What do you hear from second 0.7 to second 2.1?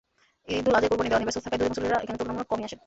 আজহায় কোরবানি দেওয়া নিয়ে ব্যস্ততা থাকায় দূরের মুসল্লিরা